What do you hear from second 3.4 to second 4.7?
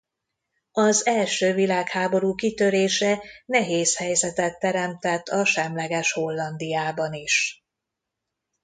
nehéz helyzetet